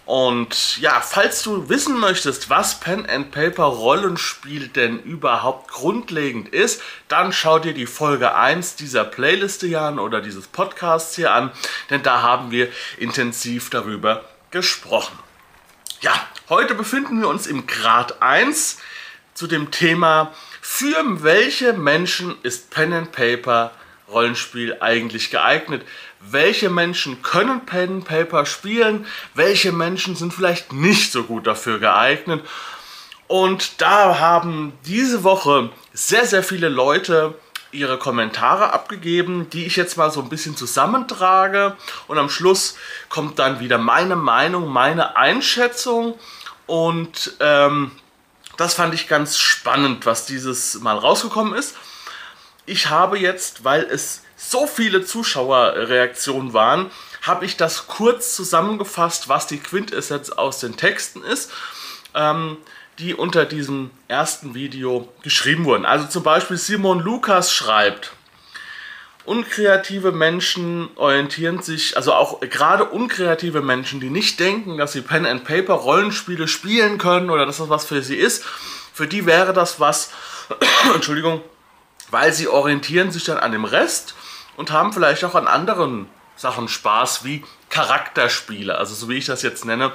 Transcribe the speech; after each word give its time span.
Und 0.06 0.78
ja, 0.78 1.00
falls 1.00 1.42
du 1.42 1.68
wissen 1.68 1.98
möchtest, 1.98 2.48
was 2.48 2.78
Pen 2.78 3.06
and 3.10 3.32
Paper 3.32 3.64
Rollenspiel 3.64 4.68
denn 4.68 5.00
überhaupt 5.00 5.68
grundlegend 5.68 6.48
ist, 6.48 6.80
dann 7.08 7.32
schau 7.32 7.58
dir 7.58 7.74
die 7.74 7.86
Folge 7.86 8.36
1 8.36 8.76
dieser 8.76 9.04
Playliste 9.04 9.66
hier 9.66 9.82
an 9.82 9.98
oder 9.98 10.20
dieses 10.20 10.46
Podcasts 10.46 11.16
hier 11.16 11.32
an, 11.32 11.50
denn 11.90 12.04
da 12.04 12.22
haben 12.22 12.52
wir 12.52 12.68
intensiv 12.98 13.68
darüber 13.68 14.24
gesprochen. 14.52 15.18
Ja, 16.02 16.14
heute 16.50 16.76
befinden 16.76 17.20
wir 17.20 17.28
uns 17.28 17.48
im 17.48 17.66
Grad 17.66 18.22
1 18.22 18.78
zu 19.34 19.48
dem 19.48 19.72
Thema, 19.72 20.32
für 20.60 21.02
welche 21.24 21.72
Menschen 21.72 22.36
ist 22.44 22.70
Pen 22.70 22.92
and 22.92 23.10
Paper 23.10 23.72
Rollenspiel 24.08 24.76
eigentlich 24.80 25.30
geeignet? 25.30 25.84
Welche 26.30 26.70
Menschen 26.70 27.22
können 27.22 27.66
Pen 27.66 28.02
Paper 28.04 28.46
spielen, 28.46 29.06
welche 29.34 29.72
Menschen 29.72 30.16
sind 30.16 30.32
vielleicht 30.32 30.72
nicht 30.72 31.12
so 31.12 31.24
gut 31.24 31.46
dafür 31.46 31.78
geeignet. 31.78 32.44
Und 33.28 33.80
da 33.80 34.18
haben 34.18 34.72
diese 34.84 35.24
Woche 35.24 35.70
sehr, 35.92 36.26
sehr 36.26 36.42
viele 36.42 36.68
Leute 36.68 37.34
ihre 37.72 37.98
Kommentare 37.98 38.72
abgegeben, 38.72 39.50
die 39.50 39.66
ich 39.66 39.76
jetzt 39.76 39.96
mal 39.96 40.10
so 40.10 40.20
ein 40.22 40.28
bisschen 40.28 40.56
zusammentrage. 40.56 41.76
Und 42.06 42.18
am 42.18 42.30
Schluss 42.30 42.76
kommt 43.08 43.38
dann 43.38 43.60
wieder 43.60 43.78
meine 43.78 44.16
Meinung, 44.16 44.68
meine 44.68 45.16
Einschätzung. 45.16 46.18
Und 46.66 47.34
ähm, 47.40 47.90
das 48.56 48.74
fand 48.74 48.94
ich 48.94 49.08
ganz 49.08 49.38
spannend, 49.38 50.06
was 50.06 50.26
dieses 50.26 50.80
Mal 50.80 50.96
rausgekommen 50.96 51.54
ist. 51.54 51.76
Ich 52.64 52.88
habe 52.88 53.18
jetzt, 53.18 53.64
weil 53.64 53.82
es 53.82 54.22
so 54.50 54.66
viele 54.66 55.04
Zuschauerreaktionen 55.04 56.52
waren, 56.52 56.90
habe 57.22 57.44
ich 57.44 57.56
das 57.56 57.88
kurz 57.88 58.36
zusammengefasst, 58.36 59.28
was 59.28 59.46
die 59.46 59.58
Quintessenz 59.58 60.30
aus 60.30 60.60
den 60.60 60.76
Texten 60.76 61.22
ist, 61.22 61.50
ähm, 62.14 62.56
die 62.98 63.14
unter 63.14 63.44
diesem 63.44 63.90
ersten 64.08 64.54
Video 64.54 65.12
geschrieben 65.22 65.64
wurden. 65.64 65.84
Also 65.84 66.06
zum 66.06 66.22
Beispiel 66.22 66.56
Simon 66.56 67.00
Lukas 67.00 67.52
schreibt, 67.52 68.12
unkreative 69.24 70.12
Menschen 70.12 70.88
orientieren 70.94 71.60
sich, 71.60 71.96
also 71.96 72.14
auch 72.14 72.40
gerade 72.40 72.84
unkreative 72.84 73.60
Menschen, 73.60 74.00
die 74.00 74.10
nicht 74.10 74.38
denken, 74.38 74.78
dass 74.78 74.92
sie 74.92 75.02
Pen 75.02 75.26
and 75.26 75.44
Paper 75.44 75.74
Rollenspiele 75.74 76.46
spielen 76.46 76.98
können 76.98 77.30
oder 77.30 77.44
dass 77.44 77.58
das 77.58 77.68
was 77.68 77.84
für 77.84 78.02
sie 78.02 78.16
ist, 78.16 78.44
für 78.94 79.08
die 79.08 79.26
wäre 79.26 79.52
das 79.52 79.80
was, 79.80 80.12
Entschuldigung, 80.94 81.42
weil 82.10 82.32
sie 82.32 82.46
orientieren 82.46 83.10
sich 83.10 83.24
dann 83.24 83.38
an 83.38 83.50
dem 83.50 83.64
Rest 83.64 84.14
und 84.56 84.70
haben 84.70 84.92
vielleicht 84.92 85.24
auch 85.24 85.34
an 85.34 85.46
anderen 85.46 86.08
Sachen 86.36 86.68
Spaß, 86.68 87.24
wie 87.24 87.44
Charakterspiele, 87.70 88.76
also 88.76 88.94
so 88.94 89.08
wie 89.08 89.16
ich 89.16 89.26
das 89.26 89.42
jetzt 89.42 89.64
nenne. 89.64 89.92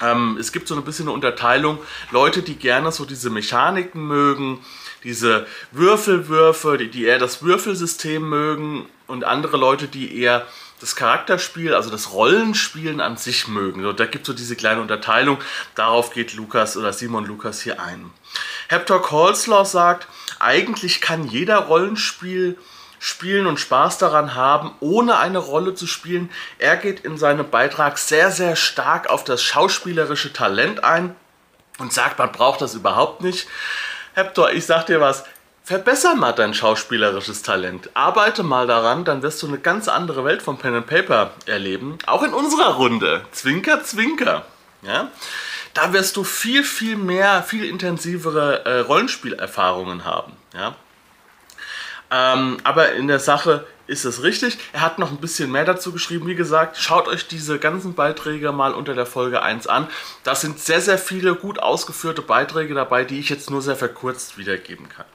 Ähm, 0.00 0.36
es 0.38 0.52
gibt 0.52 0.68
so 0.68 0.74
ein 0.74 0.84
bisschen 0.84 1.06
eine 1.06 1.14
Unterteilung, 1.14 1.78
Leute, 2.10 2.42
die 2.42 2.56
gerne 2.56 2.92
so 2.92 3.04
diese 3.04 3.30
Mechaniken 3.30 4.06
mögen, 4.06 4.64
diese 5.04 5.46
Würfelwürfe, 5.72 6.76
die, 6.76 6.90
die 6.90 7.04
eher 7.04 7.18
das 7.18 7.42
Würfelsystem 7.42 8.28
mögen 8.28 8.86
und 9.06 9.24
andere 9.24 9.56
Leute, 9.56 9.88
die 9.88 10.20
eher 10.20 10.46
das 10.80 10.94
Charakterspiel, 10.96 11.72
also 11.72 11.88
das 11.88 12.12
Rollenspielen 12.12 13.00
an 13.00 13.16
sich 13.16 13.48
mögen. 13.48 13.82
So, 13.82 13.92
da 13.92 14.04
gibt 14.04 14.24
es 14.24 14.26
so 14.26 14.32
diese 14.34 14.56
kleine 14.56 14.82
Unterteilung. 14.82 15.38
Darauf 15.74 16.12
geht 16.12 16.34
Lukas 16.34 16.76
oder 16.76 16.92
Simon 16.92 17.24
Lukas 17.24 17.62
hier 17.62 17.80
ein. 17.80 18.10
Hector 18.68 19.00
Colslaw 19.00 19.64
sagt, 19.64 20.06
eigentlich 20.38 21.00
kann 21.00 21.26
jeder 21.26 21.60
Rollenspiel 21.60 22.58
spielen 22.98 23.46
und 23.46 23.60
Spaß 23.60 23.98
daran 23.98 24.34
haben, 24.34 24.72
ohne 24.80 25.18
eine 25.18 25.38
Rolle 25.38 25.74
zu 25.74 25.86
spielen. 25.86 26.30
Er 26.58 26.76
geht 26.76 27.00
in 27.00 27.18
seinem 27.18 27.50
Beitrag 27.50 27.98
sehr, 27.98 28.30
sehr 28.30 28.56
stark 28.56 29.08
auf 29.08 29.24
das 29.24 29.42
schauspielerische 29.42 30.32
Talent 30.32 30.84
ein 30.84 31.14
und 31.78 31.92
sagt, 31.92 32.18
man 32.18 32.32
braucht 32.32 32.60
das 32.60 32.74
überhaupt 32.74 33.22
nicht. 33.22 33.48
Hector, 34.14 34.50
ich 34.50 34.64
sag 34.66 34.86
dir 34.86 35.00
was, 35.00 35.24
verbessere 35.62 36.16
mal 36.16 36.32
dein 36.32 36.54
schauspielerisches 36.54 37.42
Talent. 37.42 37.90
Arbeite 37.94 38.42
mal 38.42 38.66
daran, 38.66 39.04
dann 39.04 39.22
wirst 39.22 39.42
du 39.42 39.48
eine 39.48 39.58
ganz 39.58 39.88
andere 39.88 40.24
Welt 40.24 40.42
von 40.42 40.58
Pen 40.58 40.74
and 40.74 40.86
Paper 40.86 41.32
erleben. 41.44 41.98
Auch 42.06 42.22
in 42.22 42.32
unserer 42.32 42.74
Runde. 42.74 43.22
Zwinker, 43.32 43.82
zwinker. 43.82 44.46
Ja? 44.82 45.10
Da 45.74 45.92
wirst 45.92 46.16
du 46.16 46.24
viel, 46.24 46.64
viel 46.64 46.96
mehr, 46.96 47.42
viel 47.42 47.64
intensivere 47.64 48.64
äh, 48.64 48.78
Rollenspielerfahrungen 48.78 50.04
haben. 50.04 50.32
Ja? 50.54 50.76
Ähm, 52.10 52.58
aber 52.64 52.92
in 52.92 53.08
der 53.08 53.18
Sache 53.18 53.66
ist 53.86 54.04
es 54.04 54.22
richtig. 54.22 54.58
Er 54.72 54.80
hat 54.80 54.98
noch 54.98 55.10
ein 55.10 55.18
bisschen 55.18 55.50
mehr 55.50 55.64
dazu 55.64 55.92
geschrieben. 55.92 56.26
Wie 56.26 56.34
gesagt, 56.34 56.76
schaut 56.76 57.08
euch 57.08 57.28
diese 57.28 57.58
ganzen 57.58 57.94
Beiträge 57.94 58.52
mal 58.52 58.74
unter 58.74 58.94
der 58.94 59.06
Folge 59.06 59.42
1 59.42 59.66
an. 59.66 59.88
Da 60.24 60.34
sind 60.34 60.58
sehr, 60.58 60.80
sehr 60.80 60.98
viele 60.98 61.34
gut 61.34 61.58
ausgeführte 61.58 62.22
Beiträge 62.22 62.74
dabei, 62.74 63.04
die 63.04 63.20
ich 63.20 63.28
jetzt 63.28 63.50
nur 63.50 63.62
sehr 63.62 63.76
verkürzt 63.76 64.38
wiedergeben 64.38 64.88
kann. 64.88 65.06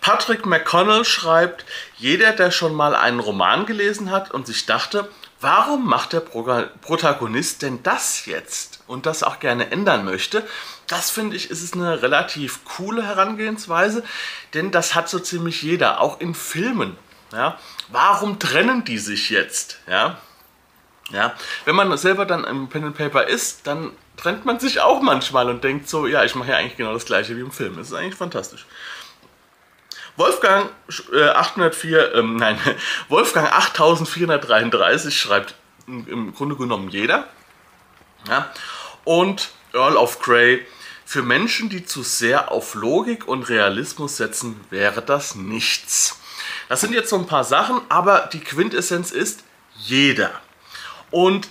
Patrick 0.00 0.46
McConnell 0.46 1.04
schreibt, 1.04 1.64
jeder, 1.96 2.32
der 2.32 2.50
schon 2.50 2.74
mal 2.74 2.94
einen 2.94 3.20
Roman 3.20 3.66
gelesen 3.66 4.10
hat 4.10 4.32
und 4.32 4.46
sich 4.46 4.66
dachte, 4.66 5.08
warum 5.40 5.86
macht 5.86 6.12
der 6.12 6.20
Protagonist 6.20 7.62
denn 7.62 7.82
das 7.82 8.26
jetzt 8.26 8.73
und 8.86 9.06
das 9.06 9.22
auch 9.22 9.40
gerne 9.40 9.70
ändern 9.70 10.04
möchte, 10.04 10.46
das 10.86 11.10
finde 11.10 11.36
ich, 11.36 11.50
ist 11.50 11.62
es 11.62 11.72
eine 11.72 12.02
relativ 12.02 12.64
coole 12.64 13.02
Herangehensweise, 13.02 14.04
denn 14.52 14.70
das 14.70 14.94
hat 14.94 15.08
so 15.08 15.18
ziemlich 15.18 15.62
jeder, 15.62 16.00
auch 16.00 16.20
in 16.20 16.34
Filmen. 16.34 16.96
Ja? 17.32 17.58
Warum 17.88 18.38
trennen 18.38 18.84
die 18.84 18.98
sich 18.98 19.30
jetzt? 19.30 19.80
Ja? 19.86 20.18
Ja? 21.10 21.34
Wenn 21.64 21.74
man 21.74 21.96
selber 21.96 22.26
dann 22.26 22.44
im 22.44 22.68
Pen 22.68 22.84
and 22.84 22.96
Paper 22.96 23.26
ist, 23.26 23.66
dann 23.66 23.92
trennt 24.16 24.44
man 24.44 24.60
sich 24.60 24.80
auch 24.80 25.00
manchmal 25.02 25.48
und 25.48 25.64
denkt 25.64 25.88
so, 25.88 26.06
ja, 26.06 26.24
ich 26.24 26.34
mache 26.34 26.50
ja 26.50 26.56
eigentlich 26.56 26.76
genau 26.76 26.92
das 26.92 27.04
gleiche 27.04 27.36
wie 27.36 27.40
im 27.40 27.50
Film. 27.50 27.76
Das 27.76 27.88
ist 27.88 27.94
eigentlich 27.94 28.14
fantastisch. 28.14 28.66
Wolfgang 30.16 30.70
äh, 31.12 31.28
804, 31.30 32.14
ähm, 32.14 32.36
nein, 32.36 32.58
Wolfgang 33.08 33.52
8433 33.52 35.18
schreibt 35.18 35.54
im 35.86 36.32
Grunde 36.34 36.56
genommen 36.56 36.88
jeder. 36.88 37.28
Ja? 38.28 38.50
Und 39.04 39.50
Earl 39.72 39.96
of 39.96 40.20
Grey, 40.20 40.66
für 41.04 41.22
Menschen, 41.22 41.68
die 41.68 41.84
zu 41.84 42.02
sehr 42.02 42.50
auf 42.50 42.74
Logik 42.74 43.28
und 43.28 43.48
Realismus 43.48 44.16
setzen, 44.16 44.58
wäre 44.70 45.02
das 45.02 45.34
nichts. 45.34 46.18
Das 46.68 46.80
sind 46.80 46.94
jetzt 46.94 47.10
so 47.10 47.16
ein 47.16 47.26
paar 47.26 47.44
Sachen, 47.44 47.80
aber 47.88 48.28
die 48.32 48.40
Quintessenz 48.40 49.10
ist 49.10 49.44
jeder. 49.76 50.30
Und 51.10 51.48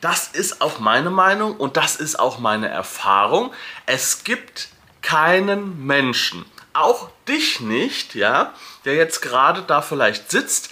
das 0.00 0.28
ist 0.28 0.60
auch 0.60 0.78
meine 0.78 1.10
Meinung 1.10 1.56
und 1.56 1.76
das 1.76 1.96
ist 1.96 2.18
auch 2.18 2.38
meine 2.38 2.68
Erfahrung. 2.68 3.52
Es 3.86 4.24
gibt 4.24 4.68
keinen 5.02 5.86
Menschen, 5.86 6.44
auch 6.72 7.10
dich 7.26 7.60
nicht, 7.60 8.14
ja, 8.14 8.54
der 8.84 8.94
jetzt 8.94 9.20
gerade 9.22 9.62
da 9.62 9.82
vielleicht 9.82 10.30
sitzt, 10.30 10.70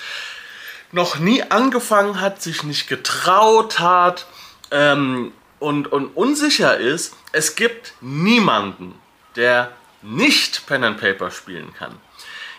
noch 0.92 1.18
nie 1.18 1.42
angefangen 1.42 2.20
hat, 2.20 2.40
sich 2.40 2.62
nicht 2.62 2.88
getraut 2.88 3.80
hat, 3.80 4.26
ähm, 4.70 5.32
und, 5.58 5.90
und 5.92 6.16
unsicher 6.16 6.76
ist, 6.76 7.14
es 7.32 7.56
gibt 7.56 7.94
niemanden, 8.00 8.94
der 9.36 9.72
nicht 10.02 10.66
Pen 10.66 10.84
and 10.84 11.00
Paper 11.00 11.30
spielen 11.30 11.72
kann. 11.74 11.94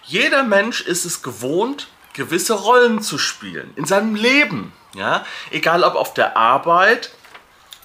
Jeder 0.04 0.44
Mensch 0.44 0.81
ist 0.81 1.06
es 1.06 1.22
gewohnt, 1.22 1.88
gewisse 2.13 2.54
Rollen 2.54 3.01
zu 3.01 3.18
spielen 3.18 3.72
in 3.75 3.86
seinem 3.86 4.16
Leben. 4.16 4.74
Ja? 4.95 5.25
Egal 5.51 5.83
ob 5.83 5.95
auf 5.95 6.13
der 6.13 6.36
Arbeit, 6.38 7.12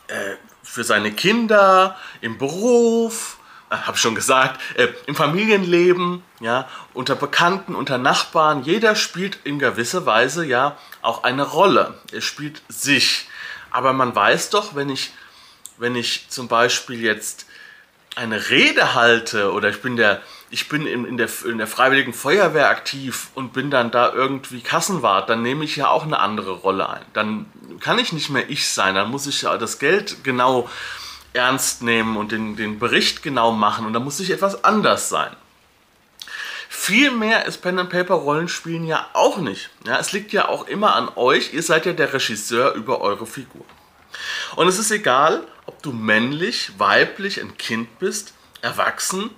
äh, 0.08 0.37
für 0.62 0.84
seine 0.84 1.12
Kinder, 1.12 1.96
im 2.20 2.38
Beruf, 2.38 3.37
äh, 3.70 3.76
habe 3.76 3.96
ich 3.96 4.00
schon 4.00 4.14
gesagt, 4.14 4.60
äh, 4.76 4.88
im 5.06 5.14
Familienleben, 5.14 6.22
ja, 6.40 6.69
unter 6.94 7.14
Bekannten, 7.14 7.75
unter 7.75 7.98
Nachbarn. 7.98 8.62
Jeder 8.62 8.94
spielt 8.94 9.38
in 9.44 9.58
gewisser 9.58 10.06
Weise 10.06 10.44
ja 10.46 10.76
auch 11.02 11.25
eine 11.25 11.42
Rolle. 11.42 11.98
Er 12.12 12.20
spielt 12.20 12.62
sich. 12.69 13.28
Aber 13.72 13.92
man 13.92 14.14
weiß 14.14 14.50
doch, 14.50 14.74
wenn 14.74 14.88
ich, 14.88 15.12
wenn 15.78 15.96
ich 15.96 16.28
zum 16.28 16.48
Beispiel 16.48 17.00
jetzt 17.00 17.46
eine 18.14 18.50
Rede 18.50 18.94
halte 18.94 19.52
oder 19.52 19.70
ich 19.70 19.80
bin 19.80 19.96
der 19.96 20.22
ich 20.52 20.69
bin 20.69 20.86
in, 20.86 21.06
in, 21.06 21.16
der, 21.16 21.30
in 21.46 21.56
der 21.56 21.66
Freiwilligen 21.66 22.12
Feuerwehr 22.12 22.69
aktiv 22.69 23.30
und 23.34 23.54
bin 23.54 23.70
dann 23.70 23.90
da 23.90 24.12
irgendwie 24.12 24.60
Kassenwart, 24.60 25.30
dann 25.30 25.40
nehme 25.40 25.64
ich 25.64 25.76
ja 25.76 25.88
auch 25.88 26.02
eine 26.02 26.19
andere 26.20 26.52
Rolle 26.52 26.90
ein. 26.90 27.00
Dann 27.14 27.46
kann 27.80 27.98
ich 27.98 28.12
nicht 28.12 28.28
mehr 28.28 28.50
ich 28.50 28.69
sein, 28.69 28.94
dann 28.94 29.10
muss 29.10 29.26
ich 29.26 29.42
ja 29.42 29.56
das 29.56 29.78
Geld 29.78 30.22
genau 30.25 30.68
ernst 31.32 31.82
nehmen 31.82 32.18
und 32.18 32.32
den, 32.32 32.56
den 32.56 32.78
Bericht 32.78 33.22
genau 33.22 33.52
machen 33.52 33.86
und 33.86 33.94
dann 33.94 34.04
muss 34.04 34.20
ich 34.20 34.30
etwas 34.30 34.62
anders 34.62 35.08
sein. 35.08 35.34
Viel 36.84 37.12
mehr 37.12 37.46
ist 37.46 37.58
Pen 37.58 37.79
and 37.79 37.90
Paper 37.90 38.14
Rollenspielen 38.14 38.84
ja 38.84 39.08
auch 39.12 39.38
nicht. 39.38 39.70
Ja, 39.87 40.00
es 40.00 40.11
liegt 40.11 40.32
ja 40.32 40.49
auch 40.49 40.67
immer 40.67 40.96
an 40.96 41.11
euch. 41.14 41.55
Ihr 41.55 41.62
seid 41.62 41.87
ja 41.87 41.93
der 41.93 42.12
Regisseur 42.12 42.73
über 42.73 43.00
eure 43.00 43.25
Figur. 43.25 43.64
Und 44.56 44.67
es 44.67 44.81
ist 44.81 44.90
egal, 44.90 45.46
ob 45.67 45.81
du 45.84 45.93
männlich, 45.93 46.73
weiblich, 46.79 47.40
ein 47.40 47.56
Kind 47.56 48.00
bist, 48.00 48.34
erwachsen 48.62 49.31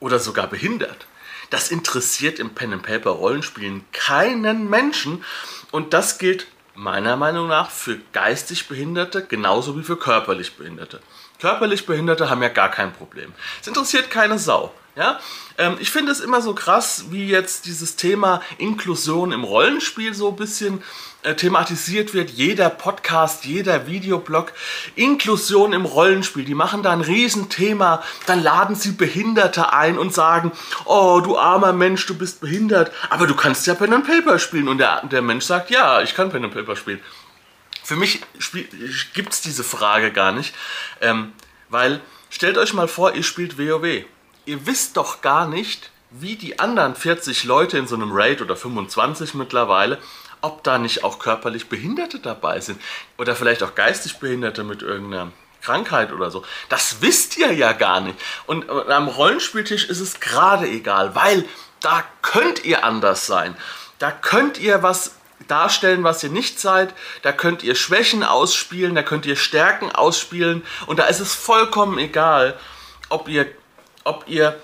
oder 0.00 0.18
sogar 0.18 0.46
behindert. 0.46 1.06
Das 1.50 1.70
interessiert 1.70 2.38
im 2.38 2.54
Pen 2.54 2.72
and 2.72 2.84
Paper 2.84 3.10
Rollenspielen 3.10 3.84
keinen 3.92 4.70
Menschen 4.70 5.22
und 5.70 5.92
das 5.92 6.16
gilt 6.16 6.46
meiner 6.74 7.16
Meinung 7.16 7.48
nach 7.48 7.70
für 7.70 7.98
geistig 8.14 8.66
Behinderte 8.66 9.26
genauso 9.26 9.76
wie 9.76 9.82
für 9.82 9.98
körperlich 9.98 10.56
Behinderte. 10.56 11.02
Körperlich 11.38 11.84
Behinderte 11.84 12.30
haben 12.30 12.42
ja 12.42 12.48
gar 12.48 12.70
kein 12.70 12.94
Problem. 12.94 13.34
Es 13.60 13.66
interessiert 13.66 14.10
keine 14.10 14.38
Sau. 14.38 14.72
Ja? 14.98 15.20
Ähm, 15.58 15.76
ich 15.78 15.92
finde 15.92 16.10
es 16.10 16.18
immer 16.18 16.42
so 16.42 16.54
krass, 16.54 17.04
wie 17.10 17.28
jetzt 17.28 17.66
dieses 17.66 17.94
Thema 17.94 18.42
Inklusion 18.58 19.30
im 19.30 19.44
Rollenspiel 19.44 20.12
so 20.12 20.30
ein 20.30 20.36
bisschen 20.36 20.82
äh, 21.22 21.36
thematisiert 21.36 22.14
wird. 22.14 22.30
Jeder 22.30 22.68
Podcast, 22.68 23.44
jeder 23.44 23.86
Videoblog. 23.86 24.52
Inklusion 24.96 25.72
im 25.72 25.84
Rollenspiel. 25.84 26.44
Die 26.44 26.56
machen 26.56 26.82
da 26.82 26.90
ein 26.90 27.00
Riesenthema. 27.00 28.02
Dann 28.26 28.42
laden 28.42 28.74
sie 28.74 28.90
Behinderte 28.90 29.72
ein 29.72 29.98
und 29.98 30.12
sagen, 30.12 30.50
oh, 30.84 31.20
du 31.22 31.38
armer 31.38 31.72
Mensch, 31.72 32.04
du 32.06 32.18
bist 32.18 32.40
behindert. 32.40 32.90
Aber 33.08 33.28
du 33.28 33.36
kannst 33.36 33.68
ja 33.68 33.74
Pen 33.74 33.94
and 33.94 34.04
Paper 34.04 34.40
spielen. 34.40 34.66
Und 34.66 34.78
der, 34.78 35.06
der 35.06 35.22
Mensch 35.22 35.44
sagt, 35.44 35.70
ja, 35.70 36.02
ich 36.02 36.16
kann 36.16 36.30
Pen 36.30 36.44
and 36.44 36.54
Paper 36.54 36.74
spielen. 36.74 37.00
Für 37.84 37.94
mich 37.94 38.20
gibt 39.14 39.32
es 39.32 39.42
diese 39.42 39.62
Frage 39.62 40.10
gar 40.10 40.32
nicht. 40.32 40.56
Ähm, 41.00 41.34
weil, 41.68 42.00
stellt 42.30 42.58
euch 42.58 42.74
mal 42.74 42.88
vor, 42.88 43.14
ihr 43.14 43.22
spielt 43.22 43.58
WoW 43.58 44.04
ihr 44.48 44.66
wisst 44.66 44.96
doch 44.96 45.20
gar 45.20 45.46
nicht, 45.46 45.90
wie 46.10 46.36
die 46.36 46.58
anderen 46.58 46.94
40 46.94 47.44
Leute 47.44 47.76
in 47.76 47.86
so 47.86 47.94
einem 47.94 48.10
Raid 48.12 48.40
oder 48.40 48.56
25 48.56 49.34
mittlerweile, 49.34 49.98
ob 50.40 50.64
da 50.64 50.78
nicht 50.78 51.04
auch 51.04 51.18
körperlich 51.18 51.68
Behinderte 51.68 52.18
dabei 52.18 52.60
sind 52.60 52.80
oder 53.18 53.36
vielleicht 53.36 53.62
auch 53.62 53.74
geistig 53.74 54.16
Behinderte 54.18 54.64
mit 54.64 54.82
irgendeiner 54.82 55.32
Krankheit 55.60 56.12
oder 56.12 56.30
so. 56.30 56.44
Das 56.70 57.02
wisst 57.02 57.36
ihr 57.36 57.52
ja 57.52 57.72
gar 57.72 58.00
nicht. 58.00 58.18
Und 58.46 58.70
am 58.70 59.08
Rollenspieltisch 59.08 59.84
ist 59.84 60.00
es 60.00 60.18
gerade 60.18 60.66
egal, 60.66 61.14
weil 61.14 61.44
da 61.80 62.02
könnt 62.22 62.64
ihr 62.64 62.84
anders 62.84 63.26
sein. 63.26 63.54
Da 63.98 64.10
könnt 64.10 64.58
ihr 64.58 64.82
was 64.82 65.16
darstellen, 65.46 66.04
was 66.04 66.22
ihr 66.22 66.30
nicht 66.30 66.58
seid. 66.58 66.94
Da 67.22 67.32
könnt 67.32 67.62
ihr 67.62 67.74
Schwächen 67.74 68.24
ausspielen, 68.24 68.94
da 68.94 69.02
könnt 69.02 69.26
ihr 69.26 69.36
Stärken 69.36 69.92
ausspielen. 69.92 70.64
Und 70.86 71.00
da 71.00 71.04
ist 71.04 71.20
es 71.20 71.34
vollkommen 71.34 71.98
egal, 71.98 72.58
ob 73.10 73.28
ihr 73.28 73.46
ob 74.08 74.24
ihr 74.26 74.58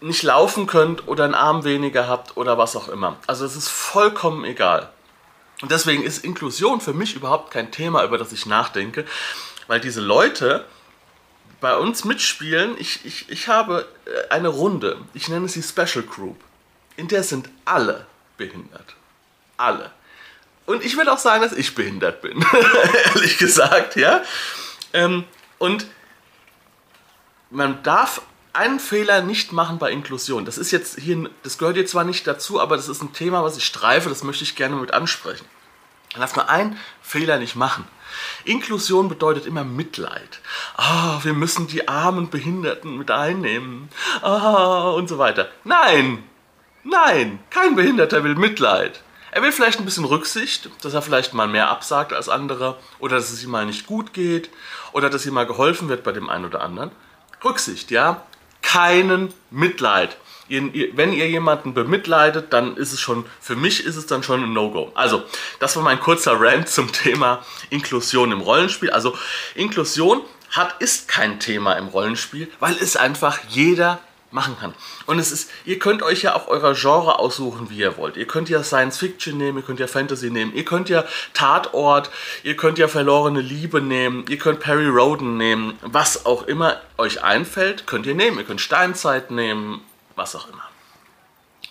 nicht 0.00 0.22
laufen 0.22 0.66
könnt 0.66 1.08
oder 1.08 1.24
einen 1.24 1.34
Arm 1.34 1.64
weniger 1.64 2.06
habt 2.08 2.36
oder 2.36 2.58
was 2.58 2.76
auch 2.76 2.88
immer. 2.88 3.16
Also 3.26 3.44
es 3.44 3.56
ist 3.56 3.68
vollkommen 3.68 4.44
egal. 4.44 4.90
Und 5.62 5.70
deswegen 5.70 6.02
ist 6.02 6.24
Inklusion 6.24 6.80
für 6.80 6.92
mich 6.92 7.16
überhaupt 7.16 7.50
kein 7.50 7.72
Thema, 7.72 8.04
über 8.04 8.18
das 8.18 8.32
ich 8.32 8.46
nachdenke, 8.46 9.06
weil 9.66 9.80
diese 9.80 10.00
Leute 10.00 10.66
bei 11.60 11.76
uns 11.76 12.04
mitspielen. 12.04 12.76
Ich, 12.78 13.04
ich, 13.04 13.30
ich 13.30 13.48
habe 13.48 13.88
äh, 14.04 14.28
eine 14.32 14.48
Runde, 14.48 14.98
ich 15.14 15.28
nenne 15.28 15.48
sie 15.48 15.62
Special 15.62 16.04
Group, 16.04 16.38
in 16.96 17.08
der 17.08 17.22
sind 17.22 17.48
alle 17.64 18.06
behindert. 18.36 18.94
Alle. 19.56 19.90
Und 20.66 20.84
ich 20.84 20.96
will 20.96 21.08
auch 21.08 21.18
sagen, 21.18 21.42
dass 21.42 21.52
ich 21.52 21.74
behindert 21.74 22.20
bin, 22.20 22.44
ehrlich 23.14 23.38
gesagt, 23.38 23.96
ja. 23.96 24.22
Ähm, 24.92 25.24
und 25.58 25.86
man 27.50 27.82
darf 27.82 28.20
einen 28.56 28.80
Fehler 28.80 29.22
nicht 29.22 29.52
machen 29.52 29.78
bei 29.78 29.90
Inklusion. 29.90 30.44
Das 30.44 30.58
ist 30.58 30.70
jetzt 30.70 30.98
hier, 30.98 31.30
das 31.42 31.58
gehört 31.58 31.76
jetzt 31.76 31.92
zwar 31.92 32.04
nicht 32.04 32.26
dazu, 32.26 32.60
aber 32.60 32.76
das 32.76 32.88
ist 32.88 33.02
ein 33.02 33.12
Thema, 33.12 33.44
was 33.44 33.56
ich 33.56 33.64
streife, 33.64 34.08
das 34.08 34.24
möchte 34.24 34.44
ich 34.44 34.56
gerne 34.56 34.76
mit 34.76 34.92
ansprechen. 34.92 35.46
Lass 36.16 36.34
mal 36.34 36.44
einen 36.44 36.78
Fehler 37.02 37.38
nicht 37.38 37.56
machen. 37.56 37.86
Inklusion 38.44 39.08
bedeutet 39.08 39.44
immer 39.44 39.64
Mitleid. 39.64 40.40
Ah, 40.76 41.18
wir 41.22 41.34
müssen 41.34 41.66
die 41.66 41.88
armen 41.88 42.30
Behinderten 42.30 42.96
mit 42.96 43.10
einnehmen. 43.10 43.90
Ah, 44.22 44.90
und 44.90 45.08
so 45.08 45.18
weiter. 45.18 45.50
Nein, 45.64 46.24
nein, 46.84 47.38
kein 47.50 47.76
Behinderter 47.76 48.24
will 48.24 48.34
Mitleid. 48.34 49.02
Er 49.30 49.42
will 49.42 49.52
vielleicht 49.52 49.78
ein 49.78 49.84
bisschen 49.84 50.06
Rücksicht, 50.06 50.70
dass 50.80 50.94
er 50.94 51.02
vielleicht 51.02 51.34
mal 51.34 51.48
mehr 51.48 51.68
absagt 51.68 52.14
als 52.14 52.30
andere 52.30 52.78
oder 52.98 53.16
dass 53.16 53.30
es 53.30 53.44
ihm 53.44 53.50
mal 53.50 53.66
nicht 53.66 53.86
gut 53.86 54.14
geht 54.14 54.48
oder 54.92 55.10
dass 55.10 55.26
ihm 55.26 55.34
mal 55.34 55.46
geholfen 55.46 55.90
wird 55.90 56.04
bei 56.04 56.12
dem 56.12 56.30
einen 56.30 56.46
oder 56.46 56.62
anderen. 56.62 56.90
Rücksicht, 57.44 57.90
ja 57.90 58.22
keinen 58.66 59.32
Mitleid. 59.50 60.16
Wenn 60.48 61.12
ihr 61.12 61.28
jemanden 61.28 61.72
bemitleidet, 61.72 62.52
dann 62.52 62.76
ist 62.76 62.92
es 62.92 63.00
schon, 63.00 63.24
für 63.40 63.56
mich 63.56 63.84
ist 63.84 63.96
es 63.96 64.06
dann 64.06 64.22
schon 64.22 64.42
ein 64.42 64.52
No-Go. 64.52 64.90
Also, 64.94 65.22
das 65.60 65.76
war 65.76 65.82
mein 65.84 66.00
kurzer 66.00 66.40
Rant 66.40 66.68
zum 66.68 66.90
Thema 66.92 67.44
Inklusion 67.70 68.32
im 68.32 68.40
Rollenspiel. 68.40 68.90
Also, 68.90 69.16
Inklusion 69.54 70.22
hat, 70.50 70.80
ist 70.80 71.06
kein 71.08 71.38
Thema 71.38 71.74
im 71.74 71.88
Rollenspiel, 71.88 72.50
weil 72.58 72.76
es 72.80 72.96
einfach 72.96 73.38
jeder 73.48 74.00
machen 74.36 74.56
kann. 74.60 74.74
Und 75.06 75.18
es 75.18 75.32
ist, 75.32 75.50
ihr 75.64 75.80
könnt 75.80 76.04
euch 76.04 76.22
ja 76.22 76.36
auch 76.36 76.46
eurer 76.46 76.74
Genre 76.74 77.18
aussuchen, 77.18 77.70
wie 77.70 77.78
ihr 77.78 77.96
wollt. 77.96 78.16
Ihr 78.16 78.26
könnt 78.26 78.48
ja 78.48 78.62
Science 78.62 78.98
Fiction 78.98 79.38
nehmen, 79.38 79.58
ihr 79.58 79.64
könnt 79.64 79.80
ja 79.80 79.88
Fantasy 79.88 80.30
nehmen, 80.30 80.54
ihr 80.54 80.64
könnt 80.64 80.88
ja 80.88 81.04
Tatort, 81.32 82.10
ihr 82.44 82.56
könnt 82.56 82.78
ja 82.78 82.86
Verlorene 82.86 83.40
Liebe 83.40 83.80
nehmen, 83.80 84.24
ihr 84.28 84.38
könnt 84.38 84.60
Perry 84.60 84.86
Roden 84.86 85.36
nehmen, 85.38 85.78
was 85.82 86.26
auch 86.26 86.46
immer 86.46 86.80
euch 86.98 87.24
einfällt, 87.24 87.86
könnt 87.86 88.06
ihr 88.06 88.14
nehmen. 88.14 88.38
Ihr 88.38 88.44
könnt 88.44 88.60
Steinzeit 88.60 89.30
nehmen, 89.30 89.80
was 90.14 90.36
auch 90.36 90.46
immer. 90.48 90.62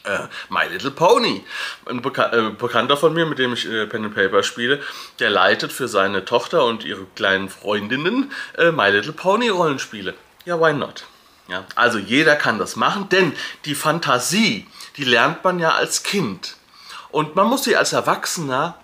Äh, 0.04 0.28
My 0.50 0.66
Little 0.72 0.92
Pony. 0.92 1.44
Ein 1.86 2.02
Beka 2.02 2.32
äh, 2.32 2.50
Bekannter 2.50 2.98
von 2.98 3.14
mir, 3.14 3.26
mit 3.26 3.38
dem 3.38 3.54
ich 3.54 3.70
äh, 3.70 3.86
Pen 3.86 4.06
and 4.06 4.16
Paper 4.16 4.42
spiele, 4.44 4.82
der 5.20 5.30
leitet 5.30 5.72
für 5.72 5.88
seine 5.88 6.26
Tochter 6.26 6.66
und 6.66 6.84
ihre 6.84 7.06
kleinen 7.16 7.50
Freundinnen 7.50 8.32
äh, 8.58 8.72
My 8.72 8.90
Little 8.90 9.14
Pony 9.14 9.50
Rollenspiele. 9.50 10.16
Ja, 10.46 10.60
why 10.60 10.74
not? 10.74 11.06
Ja, 11.48 11.66
also 11.76 12.00
jeder 12.00 12.36
kann 12.36 12.58
das 12.58 12.76
machen, 12.76 13.10
denn 13.10 13.34
die 13.66 13.76
Fantasie, 13.76 14.68
die 14.98 15.04
lernt 15.04 15.44
man 15.44 15.60
ja 15.60 15.72
als 15.72 16.04
Kind. 16.04 16.56
Und 17.12 17.36
man 17.36 17.48
muss 17.48 17.64
sie 17.64 17.78
als 17.78 17.94
Erwachsener 17.94 18.78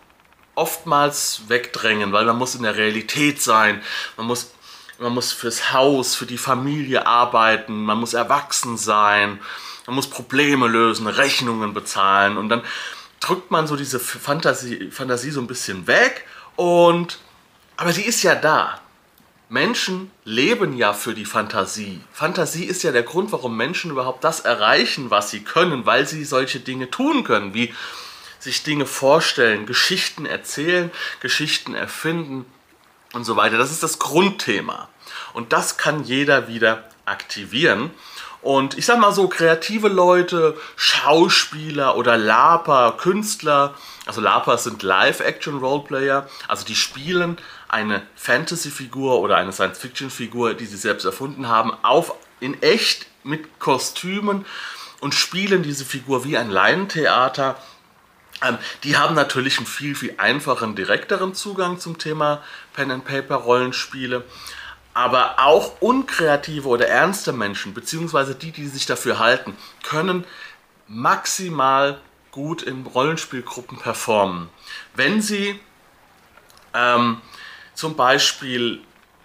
oftmals 0.55 1.41
wegdrängen, 1.47 2.11
weil 2.11 2.25
man 2.25 2.37
muss 2.37 2.55
in 2.55 2.63
der 2.63 2.77
Realität 2.77 3.41
sein. 3.41 3.81
Man 4.15 4.27
muss, 4.27 4.51
man 4.99 5.13
muss 5.13 5.31
fürs 5.31 5.73
Haus, 5.73 6.15
für 6.15 6.25
die 6.25 6.38
Familie 6.38 7.07
arbeiten. 7.07 7.83
Man 7.83 7.97
muss 7.97 8.13
erwachsen 8.13 8.77
sein. 8.77 9.39
Man 9.88 9.95
muss 9.95 10.09
Probleme 10.09 10.67
lösen, 10.67 11.07
Rechnungen 11.07 11.74
bezahlen. 11.74 12.38
Und 12.38 12.50
dann 12.50 12.62
drückt 13.19 13.50
man 13.50 13.65
so 13.67 13.75
diese 13.75 14.00
Fantasie, 14.00 14.91
Fantasie 14.91 15.31
so 15.31 15.41
ein 15.41 15.47
bisschen 15.47 15.88
weg. 15.88 16.27
Und, 16.55 17.19
aber 17.75 17.91
die 17.91 18.03
ist 18.03 18.21
ja 18.21 18.36
da. 18.36 18.79
Menschen 19.51 20.12
leben 20.24 20.77
ja 20.77 20.93
für 20.93 21.13
die 21.13 21.25
Fantasie. 21.25 22.00
Fantasie 22.13 22.63
ist 22.63 22.84
ja 22.84 22.93
der 22.93 23.03
Grund, 23.03 23.34
warum 23.34 23.58
Menschen 23.58 23.91
überhaupt 23.91 24.24
das 24.24 24.39
erreichen, 24.39 25.12
was 25.12 25.29
sie 25.29 25.41
können, 25.41 25.86
weil 25.86 26.08
sie 26.08 26.24
solche 26.24 26.62
Dinge 26.62 26.89
tun 26.89 27.25
können, 27.25 27.53
wie 27.53 27.74
sich 28.39 28.63
Dinge 28.63 28.86
vorstellen, 28.86 29.65
Geschichten 29.65 30.25
erzählen, 30.25 30.89
Geschichten 31.20 31.75
erfinden 31.75 32.46
und 33.12 33.25
so 33.25 33.36
weiter. 33.36 33.58
Das 33.58 33.72
ist 33.72 33.84
das 33.84 34.00
Grundthema. 34.00 34.88
Und 35.34 35.51
das 35.51 35.75
kann 35.75 36.05
jeder 36.05 36.48
wieder 36.48 36.86
aktivieren. 37.03 37.91
Und 38.41 38.77
ich 38.77 38.86
sag 38.86 39.00
mal 39.00 39.12
so, 39.12 39.27
kreative 39.27 39.89
Leute, 39.89 40.58
Schauspieler 40.75 41.98
oder 41.98 42.17
Laper, 42.17 42.93
Künstler, 42.98 43.75
also 44.05 44.20
Laper 44.20 44.58
sind 44.58 44.81
Live-Action-Roleplayer, 44.81 46.27
also 46.48 46.65
die 46.65 46.75
spielen 46.75 47.38
eine 47.71 48.01
Fantasy-Figur 48.15 49.21
oder 49.21 49.37
eine 49.37 49.53
Science-Fiction-Figur, 49.53 50.55
die 50.55 50.65
sie 50.65 50.77
selbst 50.77 51.05
erfunden 51.05 51.47
haben, 51.47 51.71
auf 51.83 52.13
in 52.41 52.61
echt 52.61 53.07
mit 53.23 53.59
Kostümen 53.59 54.45
und 54.99 55.15
spielen 55.15 55.63
diese 55.63 55.85
Figur 55.85 56.25
wie 56.25 56.37
ein 56.37 56.49
Laientheater. 56.49 57.55
Ähm, 58.43 58.57
die 58.83 58.97
haben 58.97 59.15
natürlich 59.15 59.57
einen 59.57 59.67
viel, 59.67 59.95
viel 59.95 60.15
einfachen, 60.17 60.75
direkteren 60.75 61.33
Zugang 61.33 61.79
zum 61.79 61.97
Thema 61.97 62.43
Pen-and-Paper-Rollenspiele. 62.73 64.25
Aber 64.93 65.35
auch 65.39 65.79
unkreative 65.79 66.67
oder 66.67 66.89
ernste 66.89 67.31
Menschen, 67.31 67.73
beziehungsweise 67.73 68.35
die, 68.35 68.51
die 68.51 68.67
sich 68.67 68.85
dafür 68.85 69.19
halten, 69.19 69.55
können 69.83 70.25
maximal 70.89 72.01
gut 72.31 72.63
in 72.63 72.85
Rollenspielgruppen 72.85 73.77
performen. 73.77 74.49
Wenn 74.93 75.21
sie 75.21 75.57
ähm, 76.73 77.21
zum 77.73 77.95
Beispiel, 77.95 78.81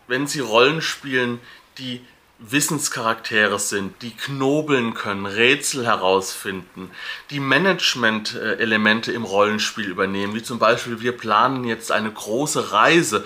wenn 0.06 0.26
sie 0.26 0.40
Rollen 0.40 0.82
spielen, 0.82 1.40
die 1.78 2.00
Wissenscharaktere 2.38 3.58
sind, 3.58 4.02
die 4.02 4.10
knobeln 4.10 4.92
können, 4.92 5.24
Rätsel 5.24 5.86
herausfinden, 5.86 6.90
die 7.30 7.40
Management-Elemente 7.40 9.10
im 9.10 9.24
Rollenspiel 9.24 9.88
übernehmen, 9.88 10.34
wie 10.34 10.42
zum 10.42 10.58
Beispiel 10.58 11.00
wir 11.00 11.12
planen 11.12 11.64
jetzt 11.64 11.90
eine 11.90 12.10
große 12.10 12.72
Reise. 12.72 13.24